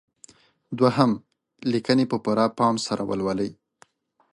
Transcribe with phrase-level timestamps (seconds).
[0.79, 1.11] دوهم:
[1.71, 3.51] لیکنې په پوره پام سره ولولئ.